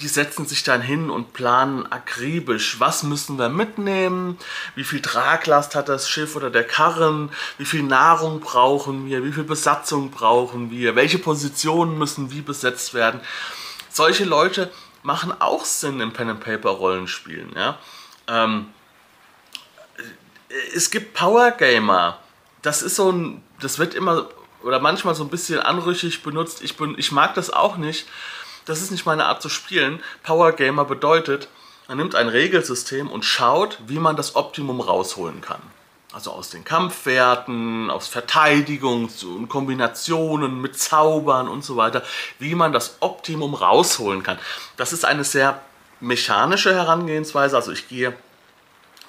Die 0.00 0.06
setzen 0.06 0.46
sich 0.46 0.62
dann 0.62 0.80
hin 0.80 1.10
und 1.10 1.32
planen 1.32 1.90
akribisch, 1.90 2.78
was 2.78 3.02
müssen 3.02 3.36
wir 3.36 3.48
mitnehmen, 3.48 4.38
wie 4.76 4.84
viel 4.84 5.02
Traglast 5.02 5.74
hat 5.74 5.88
das 5.88 6.08
Schiff 6.08 6.36
oder 6.36 6.50
der 6.50 6.64
Karren, 6.64 7.30
wie 7.58 7.64
viel 7.64 7.82
Nahrung 7.82 8.40
brauchen 8.40 9.06
wir, 9.06 9.24
wie 9.24 9.32
viel 9.32 9.44
Besatzung 9.44 10.12
brauchen 10.12 10.70
wir, 10.70 10.94
welche 10.94 11.18
Positionen 11.18 11.98
müssen 11.98 12.30
wie 12.30 12.42
besetzt 12.42 12.94
werden. 12.94 13.20
Solche 13.92 14.24
Leute 14.24 14.70
machen 15.02 15.34
auch 15.38 15.64
Sinn 15.64 16.00
im 16.00 16.12
Pen-and-Paper-Rollenspielen. 16.12 17.52
Ja? 17.54 17.78
Ähm, 18.26 18.72
es 20.74 20.90
gibt 20.90 21.14
Power 21.14 21.50
Gamer. 21.52 22.18
Das 22.62 22.82
ist 22.82 22.96
so 22.96 23.10
ein, 23.10 23.42
das 23.60 23.78
wird 23.78 23.94
immer 23.94 24.28
oder 24.62 24.78
manchmal 24.78 25.14
so 25.14 25.24
ein 25.24 25.30
bisschen 25.30 25.60
anrüchig 25.60 26.22
benutzt. 26.22 26.62
Ich, 26.62 26.76
bin, 26.76 26.94
ich 26.96 27.12
mag 27.12 27.34
das 27.34 27.50
auch 27.50 27.76
nicht. 27.76 28.06
Das 28.64 28.80
ist 28.80 28.92
nicht 28.92 29.06
meine 29.06 29.26
Art 29.26 29.42
zu 29.42 29.48
spielen. 29.48 30.02
Power 30.22 30.52
Gamer 30.52 30.84
bedeutet, 30.84 31.48
man 31.88 31.98
nimmt 31.98 32.14
ein 32.14 32.28
Regelsystem 32.28 33.10
und 33.10 33.24
schaut, 33.24 33.78
wie 33.86 33.98
man 33.98 34.16
das 34.16 34.36
Optimum 34.36 34.80
rausholen 34.80 35.40
kann. 35.40 35.60
Also 36.12 36.30
aus 36.32 36.50
den 36.50 36.62
Kampfwerten, 36.62 37.90
aus 37.90 38.06
Verteidigung 38.06 39.08
und 39.24 39.48
Kombinationen 39.48 40.60
mit 40.60 40.78
Zaubern 40.78 41.48
und 41.48 41.64
so 41.64 41.76
weiter, 41.76 42.02
wie 42.38 42.54
man 42.54 42.72
das 42.72 42.98
Optimum 43.00 43.54
rausholen 43.54 44.22
kann. 44.22 44.38
Das 44.76 44.92
ist 44.92 45.06
eine 45.06 45.24
sehr 45.24 45.60
mechanische 46.00 46.74
Herangehensweise. 46.74 47.56
Also 47.56 47.72
ich 47.72 47.88
gehe 47.88 48.14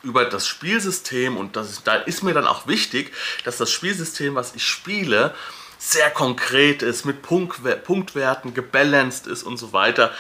über 0.02 0.24
das 0.24 0.48
Spielsystem 0.48 1.36
und 1.36 1.58
das 1.58 1.84
da 1.84 1.96
ist 1.96 2.24
mir 2.24 2.34
dann 2.34 2.48
auch 2.48 2.68
wichtig, 2.68 3.14
dass 3.44 3.58
das 3.58 3.70
Spielsystem, 3.70 4.36
was 4.36 4.56
ich 4.56 4.66
spiele, 4.66 5.34
sehr 5.78 6.10
konkret 6.10 6.82
ist, 6.82 7.06
mit 7.06 7.22
Punkt, 7.22 7.60
Punktwerten 7.84 8.54
gebalanced 8.54 9.28
ist 9.28 9.44
und 9.44 9.58
so 9.58 9.74
weiter. 9.74 10.14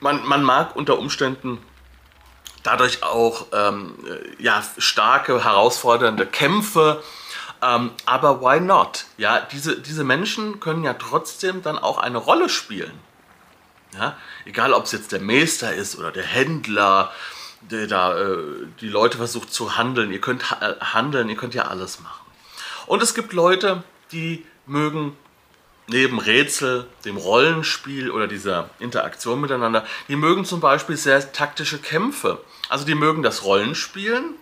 Man, 0.00 0.26
man 0.26 0.42
mag 0.42 0.74
unter 0.74 0.98
Umständen 0.98 1.58
dadurch 2.62 3.02
auch 3.02 3.46
ähm, 3.52 3.94
ja, 4.38 4.62
starke, 4.78 5.44
herausfordernde 5.44 6.26
Kämpfe. 6.26 7.02
Ähm, 7.62 7.92
aber 8.06 8.40
why 8.40 8.60
not? 8.60 9.06
Ja, 9.18 9.40
diese, 9.40 9.80
diese 9.80 10.04
Menschen 10.04 10.60
können 10.60 10.84
ja 10.84 10.94
trotzdem 10.94 11.62
dann 11.62 11.78
auch 11.78 11.98
eine 11.98 12.18
Rolle 12.18 12.48
spielen. 12.48 12.98
Ja? 13.94 14.16
Egal, 14.44 14.72
ob 14.72 14.84
es 14.84 14.92
jetzt 14.92 15.12
der 15.12 15.20
Meister 15.20 15.74
ist 15.74 15.96
oder 15.98 16.10
der 16.10 16.24
Händler, 16.24 17.12
der 17.70 17.86
da 17.86 18.18
äh, 18.18 18.36
die 18.80 18.88
Leute 18.88 19.18
versucht 19.18 19.52
zu 19.52 19.76
handeln. 19.76 20.12
Ihr 20.12 20.20
könnt 20.20 20.50
ha 20.50 20.56
äh, 20.60 20.80
handeln, 20.80 21.28
ihr 21.28 21.36
könnt 21.36 21.54
ja 21.54 21.64
alles 21.64 22.00
machen. 22.00 22.26
Und 22.86 23.02
es 23.02 23.14
gibt 23.14 23.32
Leute, 23.32 23.84
die 24.10 24.44
mögen 24.66 25.16
neben 25.86 26.18
Rätsel, 26.18 26.86
dem 27.04 27.16
Rollenspiel 27.16 28.10
oder 28.10 28.26
dieser 28.26 28.70
Interaktion 28.78 29.40
miteinander, 29.40 29.84
die 30.08 30.16
mögen 30.16 30.44
zum 30.44 30.60
Beispiel 30.60 30.96
sehr 30.96 31.32
taktische 31.32 31.78
Kämpfe. 31.78 32.40
Also 32.68 32.84
die 32.84 32.94
mögen 32.94 33.22
das 33.22 33.44
Rollenspielen 33.44 34.36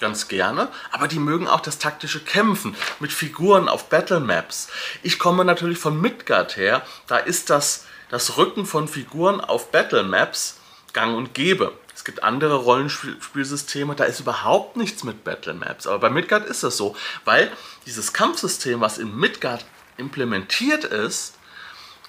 ganz 0.00 0.28
gerne, 0.28 0.68
aber 0.90 1.08
die 1.08 1.18
mögen 1.18 1.48
auch 1.48 1.60
das 1.60 1.78
taktische 1.78 2.20
Kämpfen 2.20 2.76
mit 3.00 3.12
Figuren 3.12 3.68
auf 3.68 3.88
Battle 3.88 4.20
Maps. 4.20 4.68
Ich 5.02 5.18
komme 5.18 5.44
natürlich 5.44 5.78
von 5.78 6.00
Midgard 6.00 6.56
her, 6.56 6.82
da 7.06 7.16
ist 7.16 7.50
das, 7.50 7.86
das 8.10 8.36
Rücken 8.36 8.66
von 8.66 8.88
Figuren 8.88 9.40
auf 9.40 9.70
Battle 9.70 10.02
Maps 10.02 10.60
gang 10.92 11.16
und 11.16 11.34
gäbe. 11.34 11.72
Es 11.94 12.04
gibt 12.04 12.22
andere 12.22 12.56
Rollenspielsysteme, 12.56 13.94
da 13.94 14.04
ist 14.04 14.20
überhaupt 14.20 14.76
nichts 14.76 15.02
mit 15.02 15.24
Battle 15.24 15.54
Maps. 15.54 15.86
Aber 15.86 15.98
bei 15.98 16.10
Midgard 16.10 16.44
ist 16.46 16.62
das 16.62 16.76
so, 16.76 16.94
weil 17.24 17.50
dieses 17.86 18.12
Kampfsystem, 18.12 18.80
was 18.82 18.98
in 18.98 19.16
Midgard 19.16 19.64
implementiert 19.96 20.84
ist, 20.84 21.34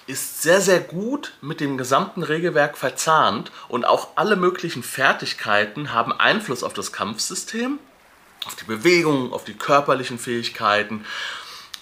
ist 0.06 0.42
sehr, 0.42 0.60
sehr 0.60 0.80
gut 0.80 1.34
mit 1.42 1.60
dem 1.60 1.76
gesamten 1.76 2.22
Regelwerk 2.22 2.78
verzahnt 2.78 3.52
und 3.68 3.84
auch 3.84 4.08
alle 4.16 4.36
möglichen 4.36 4.82
Fertigkeiten 4.82 5.92
haben 5.92 6.12
Einfluss 6.12 6.64
auf 6.64 6.72
das 6.72 6.92
Kampfsystem, 6.92 7.78
auf 8.46 8.54
die 8.54 8.64
Bewegung, 8.64 9.32
auf 9.34 9.44
die 9.44 9.54
körperlichen 9.54 10.18
Fähigkeiten, 10.18 11.04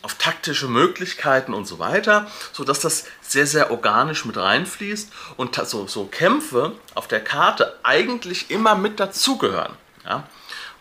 auf 0.02 0.14
taktische 0.14 0.66
Möglichkeiten 0.66 1.54
und 1.54 1.66
so 1.66 1.78
weiter, 1.78 2.30
sodass 2.52 2.80
das 2.80 3.04
sehr, 3.22 3.46
sehr 3.46 3.70
organisch 3.70 4.24
mit 4.24 4.36
reinfließt 4.36 5.12
und 5.36 5.54
so, 5.54 5.86
so 5.86 6.06
Kämpfe 6.06 6.72
auf 6.94 7.08
der 7.08 7.22
Karte 7.22 7.78
eigentlich 7.84 8.50
immer 8.50 8.74
mit 8.74 8.98
dazugehören. 8.98 9.74
Ja? 10.04 10.24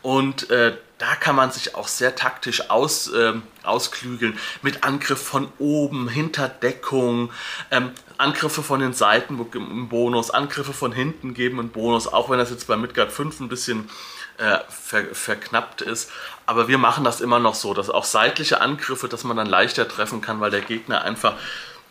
Und 0.05 0.51
äh, 0.51 0.77
da 0.99 1.15
kann 1.15 1.35
man 1.35 1.49
sich 1.49 1.73
auch 1.73 1.87
sehr 1.87 2.15
taktisch 2.15 2.69
aus, 2.69 3.07
äh, 3.07 3.33
ausklügeln 3.63 4.37
mit 4.61 4.83
Angriff 4.83 5.19
von 5.19 5.51
oben, 5.57 6.09
Hinterdeckung, 6.09 7.31
ähm, 7.71 7.89
Angriffe 8.19 8.61
von 8.61 8.81
den 8.81 8.93
Seiten 8.93 9.43
einen 9.51 9.89
Bonus, 9.89 10.29
Angriffe 10.29 10.73
von 10.73 10.91
hinten 10.91 11.33
geben 11.33 11.59
einen 11.59 11.69
Bonus, 11.69 12.05
auch 12.05 12.29
wenn 12.29 12.37
das 12.37 12.51
jetzt 12.51 12.67
bei 12.67 12.77
Midgard 12.77 13.11
5 13.11 13.39
ein 13.39 13.49
bisschen 13.49 13.89
äh, 14.37 14.59
ver, 14.69 15.05
verknappt 15.15 15.81
ist. 15.81 16.11
Aber 16.45 16.67
wir 16.67 16.77
machen 16.77 17.03
das 17.03 17.19
immer 17.19 17.39
noch 17.39 17.55
so, 17.55 17.73
dass 17.73 17.89
auch 17.89 18.03
seitliche 18.03 18.61
Angriffe, 18.61 19.07
dass 19.07 19.23
man 19.23 19.37
dann 19.37 19.47
leichter 19.47 19.87
treffen 19.87 20.21
kann, 20.21 20.39
weil 20.39 20.51
der 20.51 20.61
Gegner 20.61 21.01
einfach 21.01 21.33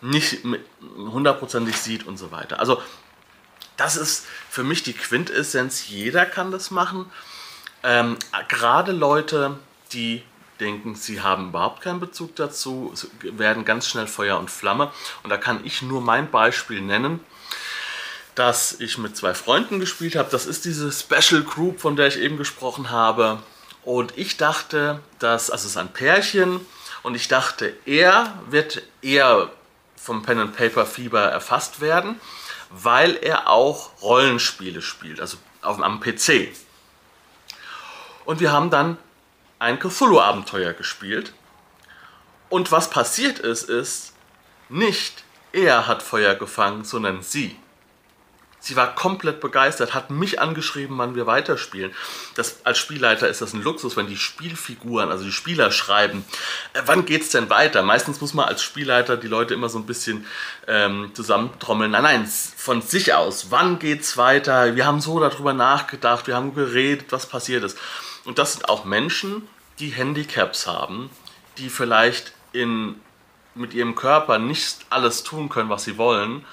nicht 0.03 0.45
hundertprozentig 0.97 1.77
sieht 1.77 2.07
und 2.07 2.17
so 2.17 2.31
weiter. 2.31 2.61
Also 2.61 2.81
das 3.77 3.97
ist 3.97 4.25
für 4.49 4.63
mich 4.63 4.85
die 4.85 4.93
Quintessenz. 4.93 5.89
Jeder 5.89 6.27
kann 6.27 6.53
das 6.53 6.71
machen. 6.71 7.11
Ähm, 7.85 8.17
Gerade 8.49 8.93
Leute, 8.93 9.59
die 9.93 10.23
denken, 10.59 10.95
sie 10.95 11.21
haben 11.21 11.49
überhaupt 11.49 11.83
keinen 11.83 12.01
Bezug 12.01 12.35
dazu, 12.37 12.93
werden 13.21 13.65
ganz 13.65 13.87
schnell 13.87 14.07
Feuer 14.07 14.39
und 14.39 14.51
Flamme. 14.51 14.91
Und 15.23 15.31
da 15.31 15.37
kann 15.37 15.61
ich 15.65 15.83
nur 15.83 16.01
mein 16.01 16.31
Beispiel 16.31 16.81
nennen, 16.81 17.21
dass 18.35 18.81
ich 18.81 18.99
mit 18.99 19.17
zwei 19.17 19.35
Freunden 19.35 19.79
gespielt 19.79 20.17
habe. 20.17 20.31
Das 20.31 20.47
ist 20.47 20.65
diese 20.65 20.91
Special 20.91 21.43
Group, 21.43 21.81
von 21.81 21.95
der 21.95 22.09
ich 22.09 22.19
eben 22.19 22.37
gesprochen 22.37 22.91
habe. 22.91 23.39
Und 23.85 24.17
ich 24.17 24.37
dachte, 24.37 25.01
dass, 25.19 25.51
also 25.51 25.67
es 25.67 25.73
ist 25.73 25.77
ein 25.77 25.93
Pärchen, 25.93 26.61
und 27.05 27.15
ich 27.15 27.29
dachte, 27.29 27.75
er 27.85 28.33
wird 28.49 28.83
eher 29.03 29.51
vom 29.95 30.23
Pen 30.23 30.39
and 30.39 30.57
Paper 30.57 30.87
Fieber 30.87 31.21
erfasst 31.21 31.83
werden, 31.83 32.19
weil 32.71 33.17
er 33.17 33.49
auch 33.51 33.91
Rollenspiele 34.01 34.81
spielt, 34.81 35.21
also 35.21 35.37
auf, 35.61 35.81
am 35.83 36.01
PC. 36.01 36.49
Und 38.25 38.41
wir 38.41 38.53
haben 38.53 38.71
dann 38.71 38.99
ein 39.59 39.79
Cthulhu-Abenteuer 39.79 40.73
gespielt. 40.73 41.33
Und 42.49 42.73
was 42.73 42.91
passiert 42.91 43.39
ist, 43.39 43.69
ist, 43.69 44.15
nicht 44.69 45.25
er 45.53 45.87
hat 45.87 46.03
Feuer 46.03 46.35
gefangen, 46.35 46.85
sondern 46.85 47.23
sie. 47.23 47.57
Sie 48.59 48.77
war 48.77 48.95
komplett 48.95 49.41
begeistert, 49.41 49.93
hat 49.93 50.11
mich 50.11 50.41
angeschrieben, 50.41 50.97
wann 50.97 51.15
wir 51.15 51.27
weiterspielen. 51.27 51.93
Das, 52.35 52.65
als 52.65 52.79
Spielleiter 52.79 53.29
ist 53.29 53.43
das 53.43 53.53
ein 53.53 53.63
Luxus, 53.63 53.97
wenn 53.99 54.07
die 54.07 54.17
Spielfiguren, 54.17 55.11
also 55.11 55.23
die 55.23 55.33
Spieler 55.33 55.71
schreiben, 55.71 56.25
äh, 56.73 56.81
wann 56.87 57.07
es 57.07 57.29
denn 57.29 57.51
weiter? 57.51 57.83
Meistens 57.83 58.23
muss 58.23 58.33
man 58.33 58.47
als 58.47 58.63
Spielleiter 58.63 59.19
die 59.19 59.29
Leute 59.29 59.53
immer 59.53 59.69
so 59.69 59.79
ein 59.79 59.85
bisschen 59.85 60.27
ähm, 60.67 61.11
zusammentrommeln. 61.13 61.91
Nein, 61.91 62.03
nein, 62.05 62.27
von 62.57 62.81
sich 62.81 63.13
aus, 63.13 63.51
wann 63.51 63.79
geht's 63.79 64.17
weiter? 64.17 64.75
Wir 64.77 64.87
haben 64.87 65.03
so 65.03 65.21
darüber 65.21 65.53
nachgedacht, 65.53 66.27
wir 66.27 66.35
haben 66.35 66.55
geredet, 66.55 67.13
was 67.13 67.27
passiert 67.27 67.65
ist. 67.65 67.77
Und 68.25 68.39
das 68.39 68.55
sind 68.55 68.69
auch 68.69 68.85
Menschen, 68.85 69.49
die 69.79 69.91
Handicaps 69.91 70.67
haben, 70.67 71.11
die 71.59 71.69
vielleicht 71.69 72.33
in, 72.53 73.01
mit 73.55 73.75
ihrem 73.75 73.95
Körper 73.95 74.39
nicht 74.39 74.87
alles 74.91 75.25
tun 75.25 75.49
können, 75.49 75.69
was 75.69 75.85
sie 75.85 75.99
wollen, 75.99 76.45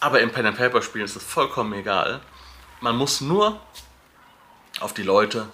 aber 0.00 0.20
im 0.20 0.32
Pen 0.32 0.46
and 0.46 0.56
Paper 0.56 0.80
Spielen 0.80 1.04
ist 1.04 1.16
es 1.16 1.22
vollkommen 1.22 1.72
egal. 1.74 2.20
Man 2.80 2.96
muss 2.96 3.20
nur 3.20 3.60
auf 4.80 4.94
die 4.94 5.02
Leute 5.02 5.48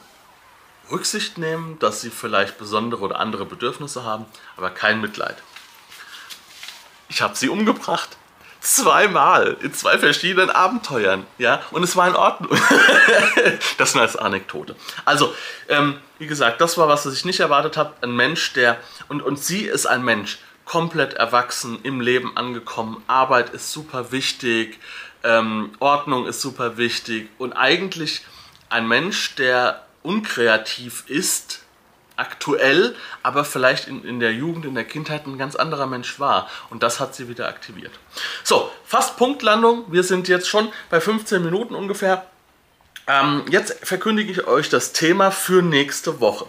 Rücksicht 0.90 1.36
nehmen, 1.36 1.78
dass 1.80 2.00
sie 2.00 2.10
vielleicht 2.10 2.58
besondere 2.58 3.02
oder 3.02 3.18
andere 3.18 3.44
Bedürfnisse 3.44 4.04
haben, 4.04 4.24
aber 4.56 4.70
kein 4.70 5.00
Mitleid. 5.00 5.42
Ich 7.08 7.22
habe 7.22 7.34
sie 7.34 7.48
umgebracht. 7.48 8.16
Zweimal 8.66 9.56
in 9.60 9.72
zwei 9.72 9.96
verschiedenen 9.96 10.50
Abenteuern, 10.50 11.24
ja, 11.38 11.62
und 11.70 11.84
es 11.84 11.94
war 11.94 12.08
in 12.08 12.16
Ordnung. 12.16 12.50
das 13.78 13.94
nur 13.94 14.02
als 14.02 14.16
Anekdote. 14.16 14.74
Also, 15.04 15.32
ähm, 15.68 16.00
wie 16.18 16.26
gesagt, 16.26 16.60
das 16.60 16.76
war 16.76 16.88
was, 16.88 17.06
was 17.06 17.14
ich 17.14 17.24
nicht 17.24 17.38
erwartet 17.38 17.76
habe. 17.76 17.92
Ein 18.00 18.16
Mensch, 18.16 18.54
der 18.54 18.76
und 19.06 19.22
und 19.22 19.38
sie 19.38 19.62
ist 19.62 19.86
ein 19.86 20.04
Mensch, 20.04 20.38
komplett 20.64 21.14
erwachsen, 21.14 21.78
im 21.84 22.00
Leben 22.00 22.36
angekommen. 22.36 23.04
Arbeit 23.06 23.50
ist 23.50 23.70
super 23.70 24.10
wichtig, 24.10 24.80
ähm, 25.22 25.70
Ordnung 25.78 26.26
ist 26.26 26.40
super 26.40 26.76
wichtig 26.76 27.28
und 27.38 27.52
eigentlich 27.52 28.24
ein 28.68 28.88
Mensch, 28.88 29.36
der 29.36 29.84
unkreativ 30.02 31.04
ist, 31.06 31.65
aktuell, 32.16 32.94
aber 33.22 33.44
vielleicht 33.44 33.88
in, 33.88 34.04
in 34.04 34.20
der 34.20 34.32
Jugend, 34.32 34.64
in 34.64 34.74
der 34.74 34.84
Kindheit 34.84 35.26
ein 35.26 35.38
ganz 35.38 35.56
anderer 35.56 35.86
Mensch 35.86 36.18
war. 36.18 36.48
Und 36.70 36.82
das 36.82 37.00
hat 37.00 37.14
sie 37.14 37.28
wieder 37.28 37.48
aktiviert. 37.48 37.92
So, 38.44 38.70
fast 38.84 39.16
Punktlandung. 39.16 39.84
Wir 39.88 40.02
sind 40.02 40.28
jetzt 40.28 40.48
schon 40.48 40.68
bei 40.90 41.00
15 41.00 41.42
Minuten 41.42 41.74
ungefähr. 41.74 42.26
Ähm, 43.06 43.44
jetzt 43.50 43.86
verkündige 43.86 44.32
ich 44.32 44.46
euch 44.46 44.68
das 44.68 44.92
Thema 44.92 45.30
für 45.30 45.62
nächste 45.62 46.20
Woche. 46.20 46.46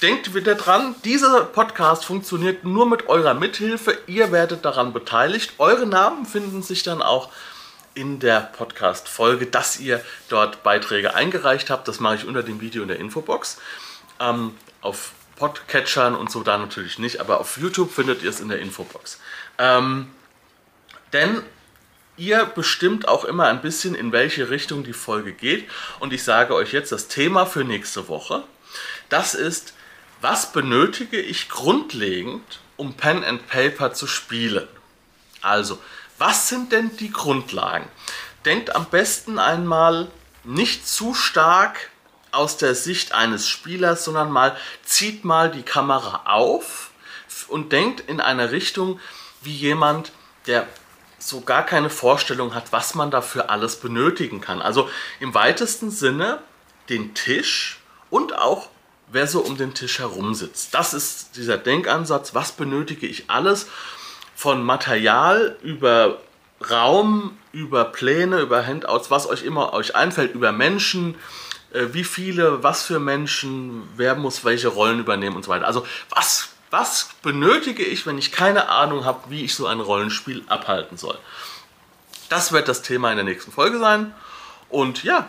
Denkt 0.00 0.34
wieder 0.34 0.54
dran, 0.54 0.94
dieser 1.04 1.44
Podcast 1.44 2.06
funktioniert 2.06 2.64
nur 2.64 2.86
mit 2.86 3.08
eurer 3.10 3.34
Mithilfe. 3.34 3.98
Ihr 4.06 4.32
werdet 4.32 4.64
daran 4.64 4.94
beteiligt. 4.94 5.52
Eure 5.58 5.84
Namen 5.84 6.24
finden 6.24 6.62
sich 6.62 6.82
dann 6.82 7.02
auch 7.02 7.30
in 7.92 8.18
der 8.18 8.40
Podcast-Folge, 8.40 9.44
dass 9.44 9.78
ihr 9.78 10.02
dort 10.30 10.62
Beiträge 10.62 11.14
eingereicht 11.14 11.68
habt. 11.68 11.86
Das 11.86 12.00
mache 12.00 12.14
ich 12.14 12.24
unter 12.24 12.42
dem 12.42 12.62
Video 12.62 12.80
in 12.80 12.88
der 12.88 12.98
Infobox. 12.98 13.58
Ähm, 14.20 14.54
auf 14.80 15.12
Podcatchern 15.36 16.14
und 16.14 16.30
so 16.30 16.42
da 16.42 16.58
natürlich 16.58 16.98
nicht, 16.98 17.20
aber 17.20 17.40
auf 17.40 17.56
YouTube 17.56 17.92
findet 17.92 18.22
ihr 18.22 18.30
es 18.30 18.40
in 18.40 18.48
der 18.48 18.58
Infobox. 18.58 19.18
Ähm, 19.58 20.10
denn 21.12 21.42
ihr 22.16 22.44
bestimmt 22.44 23.08
auch 23.08 23.24
immer 23.24 23.46
ein 23.46 23.62
bisschen, 23.62 23.94
in 23.94 24.12
welche 24.12 24.50
Richtung 24.50 24.84
die 24.84 24.92
Folge 24.92 25.32
geht. 25.32 25.68
Und 25.98 26.12
ich 26.12 26.22
sage 26.22 26.54
euch 26.54 26.72
jetzt 26.72 26.92
das 26.92 27.08
Thema 27.08 27.46
für 27.46 27.64
nächste 27.64 28.08
Woche. 28.08 28.44
Das 29.08 29.34
ist 29.34 29.72
was 30.20 30.52
benötige 30.52 31.18
ich 31.18 31.48
grundlegend, 31.48 32.60
um 32.76 32.94
Pen 32.94 33.24
and 33.24 33.46
Paper 33.48 33.94
zu 33.94 34.06
spielen? 34.06 34.68
Also, 35.40 35.78
was 36.18 36.48
sind 36.48 36.72
denn 36.72 36.94
die 36.98 37.10
Grundlagen? 37.10 37.88
Denkt 38.44 38.74
am 38.74 38.84
besten 38.86 39.38
einmal 39.38 40.10
nicht 40.44 40.86
zu 40.86 41.14
stark 41.14 41.89
aus 42.32 42.56
der 42.56 42.74
Sicht 42.74 43.12
eines 43.12 43.48
Spielers, 43.48 44.04
sondern 44.04 44.30
mal 44.30 44.56
zieht 44.84 45.24
mal 45.24 45.50
die 45.50 45.62
Kamera 45.62 46.22
auf 46.26 46.90
und 47.48 47.72
denkt 47.72 48.00
in 48.00 48.20
eine 48.20 48.52
Richtung 48.52 49.00
wie 49.42 49.54
jemand, 49.54 50.12
der 50.46 50.66
so 51.18 51.42
gar 51.42 51.64
keine 51.64 51.90
Vorstellung 51.90 52.54
hat, 52.54 52.72
was 52.72 52.94
man 52.94 53.10
dafür 53.10 53.50
alles 53.50 53.76
benötigen 53.76 54.40
kann. 54.40 54.62
Also 54.62 54.88
im 55.18 55.34
weitesten 55.34 55.90
Sinne 55.90 56.38
den 56.88 57.14
Tisch 57.14 57.80
und 58.08 58.36
auch 58.36 58.68
wer 59.12 59.26
so 59.26 59.40
um 59.40 59.56
den 59.56 59.74
Tisch 59.74 59.98
herum 59.98 60.34
sitzt. 60.34 60.74
Das 60.74 60.94
ist 60.94 61.36
dieser 61.36 61.58
Denkansatz, 61.58 62.34
was 62.34 62.52
benötige 62.52 63.06
ich 63.06 63.28
alles 63.28 63.66
von 64.34 64.64
Material 64.64 65.56
über 65.62 66.20
Raum, 66.68 67.36
über 67.52 67.84
Pläne, 67.84 68.40
über 68.40 68.66
Handouts, 68.66 69.10
was 69.10 69.28
euch 69.28 69.44
immer 69.44 69.72
euch 69.72 69.94
einfällt, 69.96 70.34
über 70.34 70.52
Menschen, 70.52 71.16
wie 71.72 72.04
viele, 72.04 72.62
was 72.62 72.82
für 72.82 72.98
Menschen, 72.98 73.88
wer 73.96 74.14
muss 74.14 74.44
welche 74.44 74.68
Rollen 74.68 75.00
übernehmen 75.00 75.36
und 75.36 75.44
so 75.44 75.50
weiter. 75.50 75.66
Also 75.66 75.86
was, 76.10 76.50
was 76.70 77.10
benötige 77.22 77.84
ich, 77.84 78.06
wenn 78.06 78.18
ich 78.18 78.32
keine 78.32 78.68
Ahnung 78.68 79.04
habe, 79.04 79.30
wie 79.30 79.44
ich 79.44 79.54
so 79.54 79.66
ein 79.66 79.80
Rollenspiel 79.80 80.42
abhalten 80.48 80.96
soll. 80.96 81.18
Das 82.28 82.52
wird 82.52 82.68
das 82.68 82.82
Thema 82.82 83.10
in 83.10 83.16
der 83.16 83.24
nächsten 83.24 83.52
Folge 83.52 83.78
sein. 83.78 84.14
Und 84.68 85.02
ja, 85.02 85.28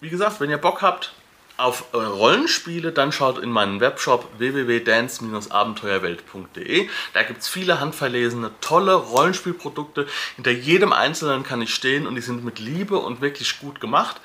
wie 0.00 0.10
gesagt, 0.10 0.40
wenn 0.40 0.50
ihr 0.50 0.58
Bock 0.58 0.82
habt, 0.82 1.12
auf 1.56 1.86
äh, 1.92 1.96
Rollenspiele, 1.96 2.92
dann 2.92 3.10
schaut 3.12 3.38
in 3.38 3.50
meinen 3.50 3.80
Webshop 3.80 4.28
www.dance-abenteuerwelt.de. 4.38 6.88
Da 7.12 7.22
gibt 7.22 7.42
es 7.42 7.48
viele 7.48 7.78
handverlesene, 7.78 8.50
tolle 8.60 8.94
Rollenspielprodukte. 8.94 10.08
Hinter 10.36 10.50
jedem 10.50 10.92
einzelnen 10.92 11.44
kann 11.44 11.62
ich 11.62 11.72
stehen 11.74 12.06
und 12.06 12.16
die 12.16 12.22
sind 12.22 12.44
mit 12.44 12.58
Liebe 12.58 12.98
und 12.98 13.20
wirklich 13.20 13.60
gut 13.60 13.80
gemacht. 13.80 14.20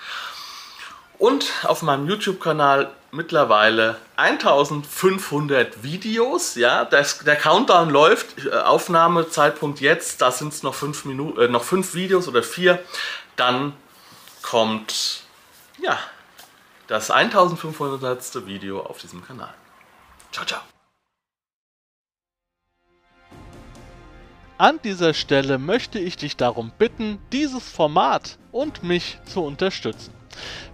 Und 1.18 1.52
auf 1.64 1.82
meinem 1.82 2.08
YouTube-Kanal 2.08 2.92
mittlerweile 3.12 3.98
1500 4.18 5.84
Videos. 5.84 6.56
Ja, 6.56 6.86
das, 6.86 7.20
der 7.20 7.36
Countdown 7.36 7.90
läuft. 7.90 8.46
Äh, 8.46 8.52
Aufnahmezeitpunkt 8.52 9.80
jetzt, 9.82 10.22
da 10.22 10.32
sind 10.32 10.54
es 10.54 10.64
noch 10.64 10.76
fünf 10.76 11.06
äh, 11.06 11.48
noch 11.48 11.64
fünf 11.64 11.94
Videos 11.94 12.28
oder 12.28 12.44
vier. 12.44 12.80
Dann 13.36 13.74
kommt 14.42 15.24
ja 15.80 15.98
das 16.88 17.12
1500. 17.12 18.46
Video 18.46 18.82
auf 18.82 19.00
diesem 19.00 19.26
Kanal. 19.26 19.54
Ciao, 20.32 20.46
ciao. 20.46 20.62
An 24.60 24.80
dieser 24.84 25.14
Stelle 25.14 25.60
möchte 25.60 26.00
ich 26.00 26.18
dich 26.18 26.36
darum 26.36 26.72
bitten, 26.80 27.20
dieses 27.32 27.70
Format 27.70 28.40
und 28.52 28.82
mich 28.82 29.20
zu 29.26 29.44
unterstützen. 29.44 30.17